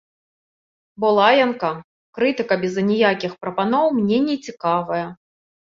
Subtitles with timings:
[1.03, 1.69] Бо лаянка,
[2.19, 5.07] крытыка без аніякіх прапаноў мне нецікавая.